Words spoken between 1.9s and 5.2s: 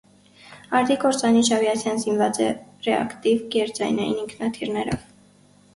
զինված է ռեակտիվ գերձայնային ինքնաթիռներով։